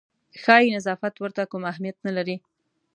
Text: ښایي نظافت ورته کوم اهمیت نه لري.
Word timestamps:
ښایي 0.41 0.67
نظافت 0.77 1.15
ورته 1.17 1.43
کوم 1.51 1.63
اهمیت 1.71 1.97
نه 2.05 2.11
لري. 2.17 2.35